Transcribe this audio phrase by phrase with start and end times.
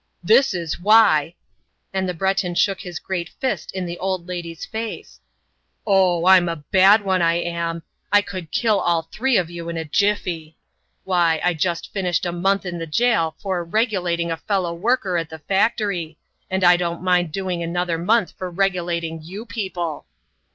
[0.23, 1.35] "This is why!"
[1.93, 5.19] and the Breton shook his great fist in the old lady's face.
[5.85, 7.83] "Oh, I'm a bad one I am!
[8.11, 10.57] I could kill all three of you in a jiffy!
[11.03, 15.29] Why, I just finished a month in the jail for 'regulating' a fellow worker at
[15.29, 16.17] the factory,
[16.49, 20.07] and I don't mind doing another month for regulating you people!"